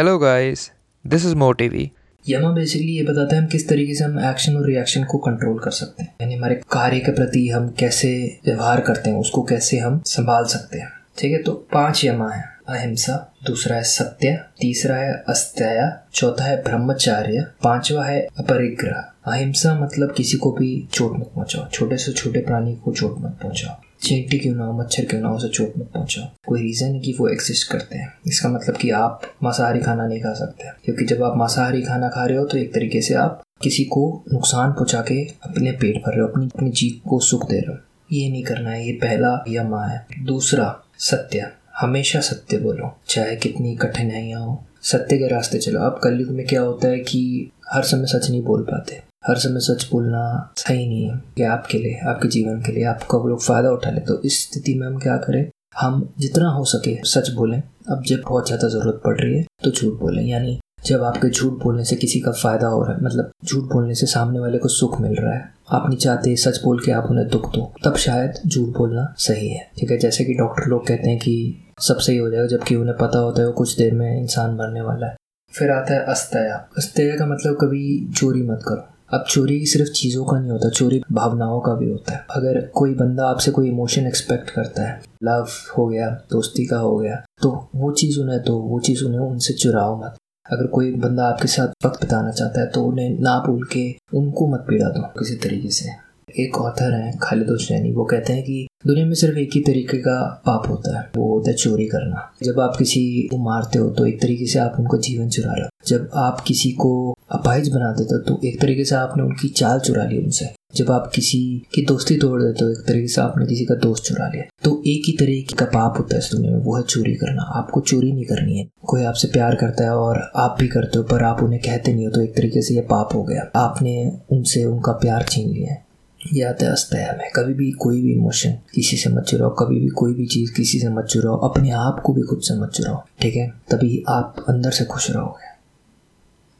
Hello 0.00 0.18
guys 0.18 0.70
this 1.06 1.24
is 1.26 1.34
मोटिवी 1.34 1.90
यमा 2.28 2.50
basically 2.50 2.92
ये 2.92 3.02
बताता 3.02 3.34
है 3.36 3.40
हम 3.42 3.46
किस 3.46 3.68
तरीके 3.68 3.94
से 3.94 4.04
हम 4.04 4.18
एक्शन 4.20 4.56
और 4.56 4.66
रिएक्शन 4.66 5.04
को 5.04 5.18
कंट्रोल 5.18 5.58
कर 5.58 5.70
सकते 5.70 6.02
हैं। 6.02 6.14
यानी 6.20 6.34
हमारे 6.34 6.54
कार्य 6.72 7.00
के 7.00 7.12
प्रति 7.12 7.48
हम 7.48 7.68
कैसे 7.78 8.38
व्यवहार 8.46 8.80
करते 8.80 9.10
हैं, 9.10 9.16
उसको 9.16 9.42
कैसे 9.42 9.78
हम 9.78 10.00
संभाल 10.06 10.44
सकते 10.44 10.78
हैं। 10.78 10.88
ठीक 11.18 11.32
है 11.32 11.42
तो 11.42 11.52
पाँच 11.72 12.04
यमा 12.04 12.30
है। 12.30 12.44
अहिंसा, 12.68 13.34
दूसरा 13.46 13.76
है 13.76 13.82
सत्य, 13.82 14.38
तीसरा 14.60 14.96
है 14.96 15.12
अस्त्या 15.28 16.08
चौथा 16.14 16.44
है 16.44 16.62
ब्रह्मचार्य, 16.62 17.46
पांचवा 17.62 18.04
है 18.04 18.20
अपरिग्रह। 18.38 19.32
अहिंसा 19.32 19.78
मतलब 19.80 20.12
किसी 20.12 20.36
को 20.36 20.52
भी 20.52 20.88
चोट 20.92 21.18
मत 21.18 21.30
पहुंचाओ, 21.34 21.68
छोटे 21.68 21.96
से 21.96 22.12
छोटे 22.12 22.40
प्राणी 22.40 22.74
को 22.74 22.92
चोट 22.92 23.18
मत 23.18 23.38
पहुंचाओ। 23.42 23.89
चींटी 24.02 24.38
क्यों 24.38 24.54
ना 24.54 24.64
हो, 24.64 24.78
मच्छर 24.78 25.04
क्यों 25.04 25.20
ना 25.20 25.28
हो, 25.28 25.36
उसे 25.36 25.48
चोट 25.48 25.72
मत 25.78 25.90
पहुंचाओ। 25.94 26.24
कोई 26.46 26.62
रीजन 26.62 26.86
है 26.86 27.00
कि 27.00 27.16
वो 27.20 27.28
एग्जिस्ट 27.28 27.72
करते 27.72 27.98
हैं। 27.98 28.18
इसका 28.26 28.48
मतलब 28.48 28.76
कि 28.76 28.90
आप 28.90 29.22
मांसाहारी 29.42 29.80
खाना 29.80 30.06
नहीं 30.06 30.20
खा 30.20 30.34
सकते। 30.34 30.64
क्योंकि 30.84 31.04
जब 31.04 31.22
आप 31.22 31.36
मांसाहारी 31.36 31.82
खाना 31.82 32.08
खा 32.08 32.24
रहे 32.26 32.38
हो 32.38 32.44
तो 32.44 32.58
एक 32.58 32.74
तरीके 32.74 33.00
से 33.00 33.14
आप 33.14 33.42
किसी 33.62 33.84
को 33.84 34.24
नुकसान 34.32 34.72
पहुँचा 34.72 35.00
के 35.00 35.24
अपने 35.24 35.72
पेट 35.72 35.96
भर 35.96 36.12
रहे 36.12 36.20
हो, 36.20 36.28
अपनी 36.28 36.46
अपनी 36.46 36.70
जीत 36.70 37.00
को 37.08 37.20
सुख 37.20 37.50
दे 37.50 37.60
रहे 37.60 37.72
हो। 37.72 37.78
ये 38.12 38.30
नहीं 38.30 38.42
करना 38.42 38.70
है, 38.70 38.86
ये 38.86 38.92
पहला 38.92 39.44
यमा 39.48 39.86
है। 39.86 40.06
दूसरा, 40.24 40.80
सत्य। 40.98 41.50
हमेशा 41.80 42.20
सत्य 42.20 42.58
बोलो। 42.58 42.96
चाहे 43.08 43.36
कितनी 43.36 43.76
कठिनाइयाँ 43.76 44.40
हो, 44.40 44.64
सत्य 44.82 45.18
के 45.18 45.28
रास्ते 45.28 45.58
चलो। 45.58 45.80
अब 45.80 46.00
कलयुग 46.04 46.30
में 46.30 46.46
क्या 46.46 46.60
होता 46.60 46.88
है 46.88 46.98
कि 46.98 47.50
हर 47.72 47.82
समय 47.82 48.06
सच 48.06 48.30
नहीं 48.30 48.42
बोल 48.42 48.62
पाते। 48.62 49.09
हर 49.24 49.36
समय 49.36 49.60
सच 49.60 49.86
बोलना 49.90 50.52
सही 50.58 50.86
नहीं 50.86 51.02
है 51.04 51.16
कि 51.36 51.42
आपके 51.44 51.78
लिए, 51.78 51.98
आपके 52.00 52.28
जीवन 52.28 52.60
के 52.62 52.72
लिए, 52.72 52.84
आपका 52.84 53.18
वो 53.18 53.28
लोग 53.28 53.42
फ़ायदा 53.42 53.70
उठा 53.70 53.90
ले। 53.90 54.00
तो 54.00 54.20
इस 54.22 54.42
स्थिति 54.42 54.74
में 54.74 54.86
हम 54.86 54.96
क्या 54.98 55.16
करें? 55.18 55.44
हम 55.76 56.08
जितना 56.18 56.48
हो 56.48 56.64
सके 56.66 56.96
सच 57.06 57.30
बोलें। 57.30 57.62
अब 57.90 58.02
जब 58.06 58.22
बहुत 58.28 58.46
ज़्यादा 58.46 58.68
ज़रूरत 58.68 59.00
पड़ 59.04 59.16
रही 59.20 59.36
है 59.36 59.44
तो 59.64 59.70
झूठ 59.70 59.98
बोलें। 60.00 60.22
यानी 60.22 60.58
जब 60.86 61.02
आपके 61.02 61.28
झूठ 61.28 61.52
बोलने 61.62 61.84
से 61.84 61.96
किसी 61.96 62.20
का 62.20 62.32
फ़ायदा 62.32 62.66
हो 62.66 62.82
रहा 62.82 62.92
है 62.92 63.04
मतलब 63.04 63.30
झूठ 63.44 63.64
बोलने 63.64 63.94
से 63.94 64.06
सामने 64.06 64.38
वाले 64.40 64.58
को 64.58 64.68
सुख 64.70 65.00
मिल 65.00 65.14
रहा 65.14 65.34
है, 65.34 65.44
आप 65.68 65.88
नहीं 65.88 65.98
चाहते 65.98 66.34
सच 66.38 66.62
बोल 66.64 66.80
के 66.80 66.92
आप 66.92 67.06
उन्हें 67.10 67.26
दुख 67.28 67.50
दो, 67.52 67.72
तब 67.84 67.96
शायद 67.98 68.40
झूठ 68.46 68.76
बोलना 68.76 69.14
सही 69.18 69.48
है। 69.48 69.70
ठीक 69.78 69.90
है? 69.90 69.98
जैसे 69.98 70.24
कि 70.24 70.34
डॉक्टर 70.34 70.68
लोग 70.68 70.86
कहते 70.86 71.10
हैं 71.10 71.18
कि 71.18 71.66
सब 71.80 71.98
सही 71.98 72.16
हो 72.16 72.30
जाएगा 72.30 72.46
जबकि 72.48 72.74
उन्हें 72.74 72.96
पता 72.98 73.18
होता 73.18 73.40
है 73.40 73.46
वो 73.46 73.52
कुछ 73.52 73.76
देर 73.78 73.94
में 73.94 74.20
इंसान 74.20 74.54
मरने 74.54 74.80
वाला 74.82 75.06
है। 75.06 75.16
फिर 75.52 75.70
आता 75.70 75.94
है 75.94 76.04
अस्तया। 76.06 76.56
अस्तया 76.78 77.16
का 77.16 77.26
मतलब 77.26 77.56
कभी 77.60 77.84
चोरी 78.16 78.42
मत 78.42 78.60
करो। 78.68 78.88
अब 79.10 79.24
चोरी 79.28 79.64
सिर्फ़ 79.66 79.90
चीज़ों 79.90 80.24
का 80.24 80.38
नहीं 80.38 80.50
होता, 80.50 80.68
चोरी 80.68 81.00
भावनाओं 81.12 81.60
का 81.60 81.74
भी 81.74 81.88
होता 81.90 82.12
है। 82.12 82.26
अगर 82.30 82.60
कोई 82.74 82.94
बंदा 82.94 83.26
आपसे 83.26 83.50
कोई 83.50 83.68
इमोशन 83.68 84.06
एक्सपेक्ट 84.06 84.50
करता 84.50 84.82
है 84.82 85.00
लव 85.24 85.46
हो 85.78 85.86
गया, 85.86 86.08
दोस्ती 86.30 86.66
का 86.66 86.78
हो 86.78 86.96
गया 86.98 87.16
तो 87.42 87.50
वो 87.74 87.90
चीज़ 87.92 88.20
उन्हें 88.20 88.42
तो 88.42 88.56
वो 88.58 88.78
चीज़ 88.80 89.04
उन्हें, 89.04 89.20
उनसे 89.20 89.54
चुराओ 89.54 89.96
मत। 89.98 90.16
अगर 90.46 90.66
कोई 90.66 90.92
बंदा 90.96 91.24
आपके 91.24 91.48
साथ 91.48 91.86
वक्त 91.86 92.00
बिताना 92.00 92.30
चाहता 92.30 92.60
है 92.60 92.66
तो 92.66 92.84
उन्हें 92.84 93.18
ना 93.20 93.38
भूल 93.46 93.66
के 93.72 93.84
उनको 94.14 94.46
मत 94.48 94.64
पीड़ा 94.68 94.88
दो 94.88 95.02
किसी 95.18 95.34
तरीके 95.38 95.70
से। 95.70 95.90
एक 96.38 96.58
ऑथर 96.58 96.92
हैं, 96.92 97.18
खालिद 97.22 97.50
हुसैनी 97.50 97.92
वो 97.92 98.04
कहते 98.04 98.32
हैं 98.32 98.42
कि 98.42 98.66
दुनिया 98.84 99.06
में 99.06 99.14
सिर्फ़ 99.14 99.38
एक 99.38 99.50
ही 99.54 99.60
तरीके 99.60 99.96
का 99.98 100.42
पाप 100.46 100.68
होता 100.68 100.96
है, 100.98 101.04
वो 101.16 101.26
होता 101.28 101.50
है 101.50 101.56
चोरी 101.56 101.86
करना। 101.86 102.20
जब 102.42 102.60
आप 102.60 102.76
किसी 102.76 103.00
को 103.22 103.38
मारते 103.38 103.78
हो 103.78 103.88
तो 103.90 104.06
एक 104.06 104.20
तरीके 104.22 104.46
से 104.46 104.58
आप 104.58 104.76
उनका 104.78 104.98
जीवन 104.98 105.28
चुरा 105.28 105.52
रहे 105.52 105.62
हो 105.62 105.68
जब 105.86 106.08
आप 106.14 106.40
किसी 106.40 106.70
को 106.72 106.92
अपाहिज 107.32 107.68
बना 107.68 107.90
देते 107.92 108.14
हो 108.14 108.20
तो 108.20 108.40
एक 108.48 108.60
तरीके 108.60 108.84
से 108.84 108.94
आपने 108.94 109.22
उनकी 109.22 109.48
चाल 109.50 109.78
चुरा 109.78 110.04
ली 110.04 110.18
उनसे। 110.18 110.48
जब 110.76 110.90
आप 110.90 111.10
किसी 111.14 111.40
की 111.74 111.84
दोस्ती 111.86 112.16
तोड़ 112.16 112.40
देते 112.42 112.64
हो, 112.64 112.70
एक 112.70 112.78
तरीके 112.88 113.08
से 113.08 113.20
आपने 113.20 113.46
किसी 113.46 113.64
का 113.64 113.74
दोस्त 113.74 114.04
चुरा 114.04 114.28
लिया। 114.28 114.44
तो 114.64 114.70
एक 114.86 115.02
ही 115.06 115.12
तरीके 115.12 115.56
का 115.56 115.66
पाप 115.66 115.98
होता 115.98 116.14
है 116.14 116.18
इस 116.18 116.30
दुनिया 116.32 116.52
में, 116.52 116.64
वो 116.64 116.76
है 116.76 116.82
चोरी 116.82 117.14
करना। 117.14 117.42
आपको 117.58 117.80
चोरी 117.80 118.12
नहीं 118.12 118.24
करनी 118.24 118.58
है। 118.58 118.66
कोई 118.84 119.02
आपसे 119.02 119.28
प्यार 119.28 119.54
करता 119.54 119.84
है 119.84 119.96
और 119.96 120.22
आप 120.36 120.56
भी 120.60 120.68
करते 120.68 120.98
हो, 120.98 121.04
पर 121.04 121.24
आप 121.24 121.42
उन्हें 121.42 121.60
कहते 121.60 121.94
नहीं 121.94 122.06
हो 122.06 122.12
तो 122.12 122.22
एक 122.22 122.36
तरीके 122.36 122.62
से 122.62 122.74
ये 122.74 122.80
पाप 122.80 123.14
हो 123.14 123.22
गया। 123.24 123.50
आपने 123.56 124.12
उनसे 124.30 124.64
उनका 124.64 124.92
प्यार 124.92 125.26
छीन 125.30 125.48
लिया 125.48 125.72
है। 125.72 125.89
ये 126.26 126.42
आता 126.44 126.66
है 126.66 126.72
अस्तया 126.72 127.12
में 127.18 127.30
कभी 127.36 127.54
भी 127.54 127.70
कोई 127.70 128.02
भी 128.02 128.12
इमोशन 128.12 128.50
किसी 128.74 128.96
से 128.96 129.10
मत 129.10 129.22
चुराओ 129.22 129.54
कभी 129.54 129.80
भी 129.80 129.88
कोई 129.88 130.14
भी 130.14 130.26
चीज़ 130.26 130.52
किसी 130.52 130.80
से 130.80 130.88
मत 130.88 131.04
चुराओ 131.04 131.36
अपने 131.36 131.70
आप 131.70 132.02
को 132.04 132.12
भी 132.12 132.22
खुद 132.22 132.40
से 132.40 132.54
मत 132.54 132.70
चुराओ 132.70 133.02
ठीक 133.20 133.34
है? 133.34 133.48
तभी 133.48 134.04
आप 134.08 134.44
अंदर 134.48 134.70
से 134.70 134.84
खुश 134.84 135.10
रहोगे। 135.10 135.48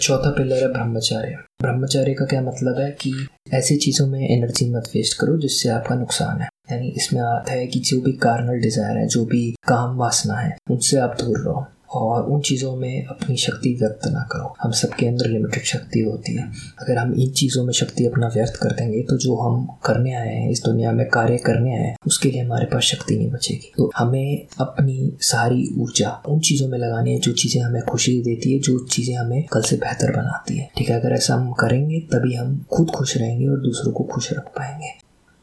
चौथा 0.00 0.30
पिलर 0.30 0.56
है 0.56 0.72
ब्रह्मचार्य। 0.72 1.36
ब्रह्मचार्य 1.62 2.14
का 2.14 2.24
क्या 2.24 2.42
मतलब 2.42 2.78
है 2.78 2.90
कि 2.90 3.26
ऐसी 3.52 3.76
चीज़ों 3.76 4.06
में 4.06 4.28
एनर्जी 4.28 4.70
मत 4.70 4.90
वेस्ट 4.94 5.20
करो 5.20 5.38
जिससे 5.38 5.68
आपका 5.68 5.94
नुकसान 5.94 6.40
है। 6.40 6.48
यानी 6.72 6.88
इसमें 6.88 7.20
आता 7.20 7.52
है 7.52 7.66
कि 7.66 7.80
जो 7.80 8.00
भी 8.00 8.12
कार्नल 8.12 8.60
डिज़ायर 8.60 8.96
है, 8.96 9.06
जो 9.06 9.24
भी 9.24 9.54
काम 9.68 9.96
वासना 9.96 10.34
है, 10.34 10.56
उनसे 10.70 10.96
आप 10.96 11.16
दूर 11.20 11.38
रहो। 11.38 11.66
और 11.92 12.24
उन 12.24 12.40
चीज़ों 12.40 12.74
में 12.76 13.06
अपनी 13.06 13.36
शक्ति 13.36 13.74
व्यक्त 13.74 14.06
ना 14.06 14.20
करो। 14.32 14.54
हम 14.62 14.70
सबके 14.72 15.06
अंदर 15.06 15.28
लिमिटेड 15.28 15.64
शक्ति 15.64 16.00
होती 16.00 16.34
है। 16.34 16.50
अगर 16.78 16.98
हम 16.98 17.14
इन 17.14 17.30
चीज़ों 17.30 17.64
में 17.64 17.72
शक्ति 17.72 18.06
अपना 18.06 18.28
व्यर्थ 18.28 18.56
कर 18.56 18.70
देंगे 18.70 19.02
तो 19.02 19.16
जो 19.16 19.36
हम 19.36 19.66
करने 19.84 20.14
आए 20.14 20.34
हैं, 20.34 20.50
इस 20.50 20.62
दुनिया 20.64 20.92
में 20.92 21.08
कार्य 21.08 21.36
करने 21.36 21.76
आए 21.76 21.84
हैं, 21.84 21.96
उसके 22.06 22.30
लिए 22.30 22.42
हमारे 22.42 22.66
पास 22.66 22.82
शक्ति 22.82 23.16
नहीं 23.16 23.30
बचेगी। 23.30 23.72
तो 23.76 23.90
हमें 23.96 24.46
अपनी 24.60 25.16
सारी 25.20 25.68
ऊर्जा 25.78 26.22
उन 26.28 26.40
चीज़ों 26.40 26.68
में 26.68 26.78
लगानी 26.78 27.12
है, 27.12 27.18
जो 27.18 27.32
चीज़ें 27.32 27.62
हमें 27.62 27.82
खुशी 27.82 28.20
देती 28.22 28.52
है, 28.52 28.58
जो 28.58 28.78
चीज़ें 28.78 29.14
हमें 29.16 29.44
कल 29.52 29.62
से 29.62 29.76
बेहतर 29.76 30.16
बनाती 30.16 30.58
है। 30.58 30.70
ठीक 30.76 30.90
है, 30.90 31.00
अगर 31.00 31.12
ऐसा 31.12 31.34
हम 31.34 31.52
करेंगे, 31.52 32.00
तभी 32.00 32.34
हम 32.34 32.66
खुद 32.72 32.90
खुश 32.90 33.16
रहेंगे 33.16 33.48
और 33.48 33.60
दूसरों 33.60 33.92
को 33.92 34.04
खुश 34.04 34.32
रख 34.32 34.52
पाएँगे। 34.58 34.92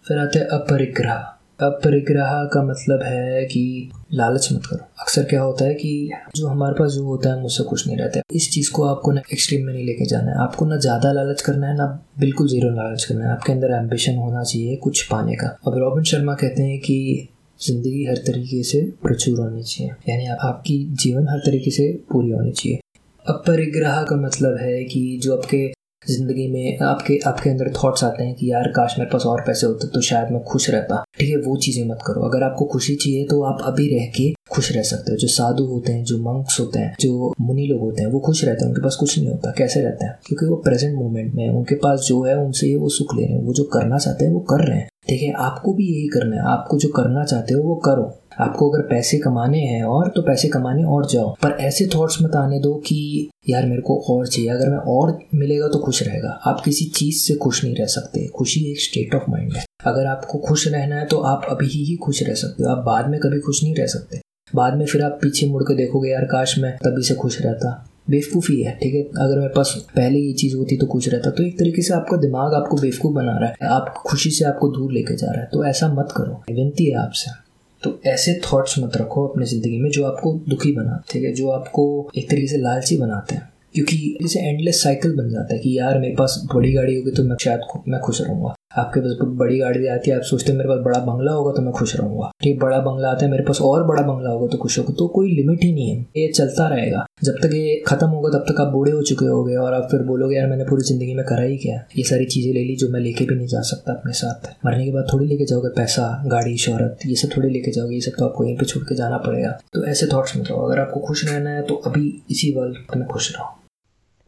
फिर 0.05 0.17
आते 0.17 0.39
हैं 0.39 0.45
अपरिग्रह। 0.45 1.33
अपरिग्रह 1.59 2.43
का 2.53 2.61
मतलब 2.63 3.03
है 3.03 3.43
कि 3.45 3.91
लालच 4.13 4.49
मत 4.53 4.65
करो। 4.65 4.85
अक्सर 5.01 5.23
क्या 5.23 5.41
होता 5.41 5.65
है 5.65 5.73
कि 5.73 6.09
जो 6.35 6.47
हमारे 6.47 6.73
पास 6.73 6.91
जो 6.91 7.03
होता 7.03 7.29
है 7.29 7.41
मुझसे 7.41 7.63
कुछ 7.63 7.87
नहीं 7.87 7.97
रहता। 7.97 8.17
है 8.17 8.23
इस 8.35 8.51
चीज़ 8.51 8.71
को 8.71 8.83
आपको 8.83 9.11
ना 9.11 9.21
एक्सट्रीम 9.33 9.65
में 9.65 9.73
नहीं 9.73 9.85
लेके 9.85 10.05
जाना 10.05 10.31
है। 10.31 10.37
आपको 10.37 10.65
ना 10.65 10.77
ज़्यादा 10.77 11.11
लालच 11.11 11.41
करना 11.41 11.67
है, 11.67 11.75
ना 11.77 11.85
बिल्कुल 12.19 12.47
ज़ीरो 12.47 12.69
लालच 12.69 13.03
करना 13.03 13.25
है। 13.25 13.31
आपके 13.31 13.53
अंदर 13.53 13.73
एम्बिशन 13.73 14.15
होना 14.15 14.43
चाहिए 14.43 14.75
कुछ 14.75 15.01
पाने 15.07 15.35
का। 15.35 15.47
अब 15.67 15.77
रॉबिन 15.77 16.03
शर्मा 16.03 16.33
कहते 16.33 16.63
हैं 16.63 16.79
कि 16.79 17.27
ज़िंदगी 17.59 18.05
हर 18.05 18.17
तरीके 18.17 18.61
से 18.63 18.81
प्रचुर 19.03 19.39
होनी 19.39 19.63
चाहिए। 19.63 19.91
यानी 20.09 20.27
आपकी 20.27 20.77
जीवन 21.03 21.27
हर 21.27 21.39
तरीके 21.39 21.71
से 21.71 21.91
पूरी 22.11 22.31
होनी 22.31 22.51
चाहिए। 22.51 22.79
अपरिग्रह 23.25 24.01
का 24.03 24.15
मतलब 24.15 24.57
है 24.57 24.83
कि 24.83 25.19
जो 25.23 25.35
आपके 25.37 25.65
ज़िंदगी 26.09 26.47
में 26.47 26.79
आपके 26.79 27.19
आपके 27.27 27.49
अंदर 27.49 27.71
थॉट्स 27.83 28.03
आते 28.03 28.23
हैं 28.23 28.35
कि 28.35 28.51
यार, 28.51 28.67
काश 28.67 28.95
मेरे 28.99 29.11
पास 29.13 29.25
और 29.25 29.41
पैसे 29.41 29.67
होते 29.67 29.87
तो 29.87 30.01
शायद 30.01 30.31
मैं 30.31 30.43
खुश 30.43 30.69
रहता। 30.69 31.03
ठीक 31.19 31.29
है, 31.29 31.35
वो 31.35 31.57
चीज़ें 31.57 31.87
मत 31.87 31.99
करो। 32.07 32.21
अगर 32.21 32.43
आपको 32.43 32.65
खुशी 32.65 32.95
चाहिए 32.95 33.25
तो 33.25 33.41
आप 33.41 33.57
अभी 33.63 33.87
रह 33.97 34.05
के 34.05 34.33
खुश 34.51 34.75
रह 34.75 34.81
सकते 34.81 35.11
हो। 35.11 35.17
जो 35.17 35.27
साधु 35.27 35.63
होते 35.63 35.91
हैं, 35.91 36.03
जो 36.03 36.17
मंक्स 36.17 36.59
होते 36.59 36.79
हैं, 36.79 36.95
जो 36.99 37.33
मुनि 37.41 37.67
लोग 37.67 37.79
होते 37.79 38.03
हैं, 38.03 38.09
वो 38.09 38.19
खुश 38.19 38.45
रहते 38.45 38.65
हैं, 38.65 38.69
उनके 38.71 38.81
पास 38.81 38.95
कुछ 38.95 39.19
नहीं 39.19 39.29
होता। 39.29 39.51
कैसे 39.57 39.81
रहते 39.81 40.05
हैं? 40.05 40.19
क्योंकि 40.27 40.45
वो 40.45 40.55
प्रेजेंट 40.55 40.95
मोमेंट 40.95 41.33
में 41.35 41.49
उनके 41.49 41.75
पास 41.75 41.99
जो 41.99 42.23
है, 42.23 42.37
उनसे 42.37 42.75
वो 42.75 42.89
सुख 42.89 43.15
ले 43.15 43.25
रहे 43.25 43.37
हैं। 43.37 43.43
वो 43.43 43.53
जो 43.53 43.63
करना 43.63 43.97
चाहते 43.97 44.25
हैं, 44.25 44.31
वो 44.31 44.39
कर 44.39 44.67
रहे 44.67 44.77
हैं। 44.77 44.89
ठीक 45.09 45.21
है, 45.21 45.31
आपको 45.31 45.73
भी 45.73 45.83
यही 45.83 46.07
करना 46.07 46.35
है। 46.35 46.41
आपको 46.41 46.77
जो 46.77 46.89
करना 46.89 47.23
चाहते 47.23 47.53
हो, 47.53 47.63
वो 47.63 47.75
करो। 47.75 48.19
आपको 48.39 48.69
अगर 48.69 48.81
पैसे 48.81 49.17
कमाने 49.17 49.59
हैं 49.59 49.83
और 49.83 50.07
तो 50.07 50.21
पैसे 50.21 50.47
कमाने 50.47 50.83
और 50.83 51.05
जाओ। 51.05 51.35
पर 51.43 51.51
ऐसे 51.51 51.89
थॉट्स 51.95 52.17
मत 52.21 52.35
आने 52.35 52.59
दो 52.59 52.75
कि, 52.75 53.29
यार, 53.49 53.65
मेरे 53.65 53.81
को 53.81 54.05
और 54.09 54.27
चाहिए। 54.27 54.49
अगर 54.49 54.69
मैं 54.69 54.77
और 54.77 55.19
मिलेगा 55.35 55.67
तो 55.67 55.79
खुश 55.79 56.03
रहेगा। 56.03 56.29
आप 56.29 56.61
किसी 56.65 56.85
चीज़ 56.85 57.15
से 57.15 57.33
खुश 57.33 57.63
नहीं 57.63 57.75
रह 57.75 57.85
सकते। 57.85 58.27
खुशी 58.27 58.71
एक 58.71 58.81
स्टेट 58.81 59.15
ऑफ़ 59.15 59.23
माइंड 59.29 59.53
है। 59.53 59.65
अगर 59.85 60.05
आपको 60.05 60.37
खुश 60.37 60.67
रहना 60.67 60.95
है 60.95 61.05
तो 61.05 61.17
आप 61.17 61.41
अभी 61.49 61.67
ही 61.67 61.95
खुश 61.95 62.23
रह 62.23 62.33
सकते 62.33 62.63
हो। 62.63 62.69
आप 62.69 62.85
बाद 62.85 63.09
में 63.09 63.19
कभी 63.19 63.39
खुश 63.39 63.63
नहीं 63.63 63.75
रह 63.75 63.85
सकते। 63.85 64.21
बाद 64.55 64.73
में 64.77 64.85
फिर 64.85 65.01
आप 65.01 65.19
पीछे 65.21 65.47
मुड़ 65.47 65.63
के 65.63 65.75
देखोगे, 65.75 66.09
यार, 66.09 66.25
काश 66.25 66.59
मैं 66.59 66.77
तभी 66.77 67.03
से 67.03 67.15
खुश 67.15 67.41
रहता। 67.41 67.89
बेवकूफ़ी 68.09 68.61
है, 68.61 68.79
ठीक 68.83 68.93
है? 68.93 69.01
अगर 69.01 69.37
मेरे 69.37 69.53
पास 69.55 69.85
पहले 69.95 70.19
ये 70.19 70.33
चीज़ 70.33 70.55
होती 70.55 70.77
तो 70.77 70.85
खुश 70.85 71.09
रहता। 71.09 71.29
तो 71.29 71.43
एक 71.43 71.59
तरीके 71.59 71.81
से 71.81 71.93
आपका 71.93 72.17
दिमाग 72.17 72.53
आपको 72.53 72.77
बेवकूफ़ 72.77 73.13
बना 73.13 73.37
रहा 73.37 73.49
है। 73.49 73.55
आप 73.63 73.93
खुशी 74.07 74.29
से 74.29 74.45
आपको 74.45 74.67
दूर 74.67 74.91
लेके 74.91 75.15
जा 75.15 75.31
रहा 75.31 75.41
है। 75.41 75.49
तो 75.53 75.65
ऐसा 75.65 75.93
मत 75.93 76.09
करो। 76.17 76.33
विनती 76.53 76.85
है 76.85 76.95
आपसे। 76.95 77.46
तो 77.87 77.99
ऐसे 78.09 78.39
थॉट्स 78.45 78.79
मत 78.79 78.97
रखो 78.97 79.27
अपनी 79.27 79.45
ज़िंदगी 79.45 79.79
में 79.79 79.89
जो 79.89 80.05
आपको 80.05 80.33
दुखी 80.49 80.71
बनाते 80.71 81.13
ठीक 81.13 81.23
है? 81.23 81.33
जो 81.33 81.49
आपको 81.49 82.09
एक 82.17 82.29
तरीके 82.29 82.47
से 82.47 82.57
लालची 82.57 82.97
बनाते 82.97 83.35
हैं। 83.35 83.49
क्योंकि 83.73 84.17
जैसे 84.21 84.39
एंडलेस 84.39 84.83
साइकिल 84.83 85.15
बन 85.15 85.29
जाता 85.29 85.53
है 85.53 85.59
कि 85.59 85.77
यार 85.79 85.99
मेरे 85.99 86.15
पास 86.15 86.41
बड़ी 86.55 86.73
गाड़ी 86.73 86.95
होगी 86.95 87.11
तो 87.11 87.23
मैं 87.23 87.35
शायद 87.41 87.81
मैं 87.87 87.99
खुश 88.01 88.21
रहूँगा। 88.21 88.55
आपके 88.77 88.99
पास 88.99 89.17
बड़ी 89.37 89.57
गाड़ी 89.59 89.87
आती 89.87 90.09
है, 90.11 90.15
आप 90.17 90.23
सोचते 90.23 90.51
हैं 90.51 90.57
मेरे 90.57 90.69
पास 90.69 90.79
बड़ा 90.85 90.99
बंगला 91.03 91.31
होगा 91.31 91.51
तो 91.51 91.61
मैं 91.61 91.71
खुश 91.73 91.95
रहूँगा। 91.95 92.29
ठीक, 92.43 92.59
बड़ा 92.59 92.79
बंगला 92.79 93.09
आता 93.09 93.25
है, 93.25 93.31
मेरे 93.31 93.43
पास 93.43 93.61
और 93.61 93.83
बड़ा 93.87 94.01
बंगला 94.01 94.29
होगा 94.29 94.47
तो 94.47 94.57
खुश 94.57 94.77
होगा। 94.79 94.93
तो 94.93 95.07
कोई 95.07 95.29
लिमिट 95.31 95.63
ही 95.63 95.71
नहीं 95.73 95.89
है। 95.89 96.05
ये 96.17 96.27
चलता 96.27 96.67
रहेगा। 96.67 97.05
जब 97.23 97.37
तक 97.43 97.53
ये 97.53 97.75
खत्म 97.87 98.07
होगा, 98.07 98.29
तब 98.29 98.45
तक 98.49 98.61
आप 98.61 98.67
बूढ़े 98.67 98.91
हो 98.91 99.01
चुके 99.01 99.25
होगे 99.25 99.55
और 99.55 99.73
आप 99.73 99.87
फिर 99.91 100.01
बोलोगे, 100.03 100.35
यार, 100.35 100.47
मैंने 100.47 100.63
पूरी 100.63 100.83
ज़िंदगी 100.83 101.13
में 101.13 101.23
करा 101.25 101.43
ही 101.43 101.57
क्या? 101.57 101.75
ये 101.97 102.03
सारी 102.03 102.25
चीज़ें 102.25 102.53
ले 102.53 102.63
ली 102.63 102.75
जो 102.75 102.89
मैं 102.89 102.99
लेके 102.99 103.25
भी 103.25 103.35
नहीं 103.35 103.47
जा 103.47 103.61
सकता 103.61 103.93
अपने 103.93 104.13
साथ। 104.13 104.49
मरने 104.65 104.85
के 104.85 104.91
बाद 104.91 105.07
थोड़ी 105.13 105.25
लेके 105.27 105.45
जाओगे, 105.45 105.69
पैसा, 105.77 106.07
गाड़ी, 106.27 106.57
शोहरत, 106.57 107.05
ये 107.05 107.15
सब 107.15 107.35
थोड़ी 107.37 107.49
लेके 107.49 107.71
जाओगे, 107.71 107.95
ये 107.95 108.01
सब 108.01 108.17
तो 108.19 108.25
आपको 108.25 108.45
यहीं 108.45 108.57
पे 108.57 108.65
छोड़ 108.65 108.83
के 108.83 108.95
जाना 108.95 109.17
पड़ेगा। 109.17 109.57
तो 109.73 109.85
ऐसे 109.85 110.07
थॉट्स 110.07 110.35
में 110.35 110.43
रहो। 110.43 110.65
अगर 110.65 110.79
आपको 110.79 110.99
खुश 110.99 111.25
रहना 111.25 111.49
है 111.49 111.61
तो 111.61 111.75
अभी 111.85 112.05
इसी 112.31 112.53
वर्ल्ड 112.57 112.97
में 112.97 113.07
खुश 113.07 113.31
रहो। 113.35 113.53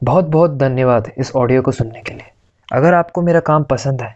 बहुत 0.01 0.25
बहुत 0.27 0.57
धन्यवाद 0.57 1.11
इस 1.17 1.31
ऑडियो 1.35 1.61
को 1.61 1.71
सुनने 1.71 2.01
के 2.01 2.13
लिए। 2.13 2.31
अगर 2.69 2.93
आपको 2.93 3.21
मेरा 3.21 3.39
काम 3.41 3.63
पसंद 3.63 4.01
है 4.01 4.15